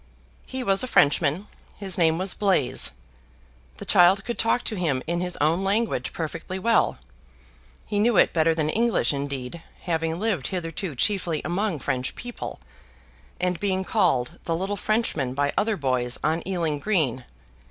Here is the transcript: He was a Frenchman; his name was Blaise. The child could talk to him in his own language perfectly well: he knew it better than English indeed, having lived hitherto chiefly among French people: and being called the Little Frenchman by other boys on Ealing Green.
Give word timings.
He 0.47 0.63
was 0.63 0.81
a 0.81 0.87
Frenchman; 0.87 1.45
his 1.77 1.95
name 1.95 2.17
was 2.17 2.33
Blaise. 2.33 2.89
The 3.77 3.85
child 3.85 4.25
could 4.25 4.39
talk 4.39 4.63
to 4.63 4.75
him 4.75 5.03
in 5.05 5.21
his 5.21 5.37
own 5.39 5.63
language 5.63 6.11
perfectly 6.11 6.57
well: 6.57 6.97
he 7.85 7.99
knew 7.99 8.17
it 8.17 8.33
better 8.33 8.55
than 8.55 8.71
English 8.71 9.13
indeed, 9.13 9.61
having 9.83 10.17
lived 10.19 10.47
hitherto 10.47 10.95
chiefly 10.95 11.39
among 11.45 11.77
French 11.77 12.15
people: 12.15 12.59
and 13.39 13.59
being 13.59 13.83
called 13.85 14.39
the 14.45 14.55
Little 14.55 14.75
Frenchman 14.75 15.35
by 15.35 15.53
other 15.55 15.77
boys 15.77 16.17
on 16.23 16.41
Ealing 16.47 16.79
Green. 16.79 17.23